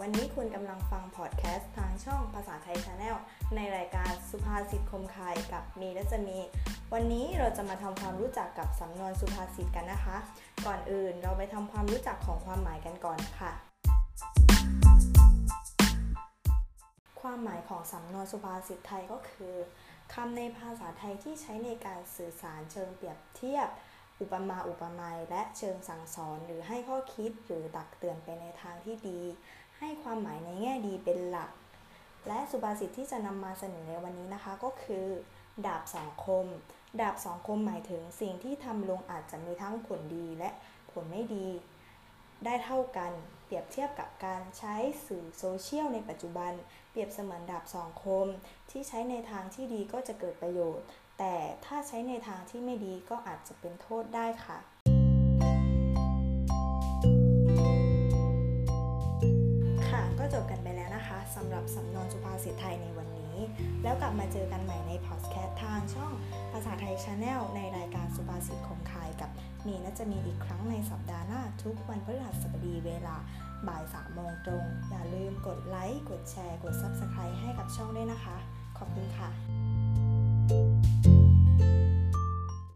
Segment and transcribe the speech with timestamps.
[0.00, 3.16] วันนี้คุณกำลังฟังพอดแคสต์ทางช่องภาษาไทย Channel
[3.56, 6.38] ในรายการสุภาษิตคมคายกับมีและจะมี
[6.92, 10.16] วันนี้เราจะมาทำความรู้จักกับสำนวนสุภาษิตกันนะคะ
[10.66, 13.52] ก่อนอื่นเราไปทำความรู้จักของความหมายกันก่อนค่ะ
[17.20, 19.54] ความหมายของสำนวนสุภาษิตไทยก็คือ
[20.14, 23.68] คำในภาษาไทยที่ใช้ในการสื่อสารเชิงเปรียบเทียบ
[24.20, 29.22] อุปมาอุปไมยและเชิงสั่งสอนหรือให้ข้อคิดหรือตักเตือนไปในทางที่ดี
[29.82, 31.50] ให้ความหมายในแง่ดีเป็นหลัก
[32.26, 35.06] และสุภาษิตที่จะนำมาเสนอในวันนี้นะคะ ก็คือ
[35.66, 36.46] ดาบสองคม
[37.00, 40.50] ดาบสองคมหมายถึงสิ่งที่ทำลงอาจจะมีทั้งผลดีและ
[40.92, 41.48] ผลไม่ดี
[42.44, 43.12] ได้เท่ากัน
[43.44, 44.74] เปรียบเทียบกับการใช้
[45.06, 46.52] สื่อโซเชียลในปัจจุบัน
[46.90, 48.26] เปรียบเสมือนดาบสองคม
[48.70, 50.86] ที่ใช้ในทางที่ดีก็จะเกิดประโยชน์
[51.18, 54.58] แต่ถ้าใช้ในทางที่ไม่ดีก็อาจจะเป็นโทษได้ค่ะ
[61.36, 63.36] สำหรับสำนวนสุภาษิตไทยในวันนี้
[63.82, 66.12] แล้วกลับมาเจอกันใหม่ในพอดแคสต์ทางช่อง
[66.52, 69.30] ภาษาไทย Channel ในรายการสุภาษิตคมคายกับ
[69.66, 73.16] มีและจะมีอีกครั้งในสัปดาห์หน้าทุกวันพฤหัสบดีเวลา
[73.68, 78.36] บ่ายสามโมงตรง อย่าลืมกดไลค์ กดแชร์ กด Subscribe ให้กับช่องด้วยนะคะ
[78.78, 79.81] ขอบคุณค่ะ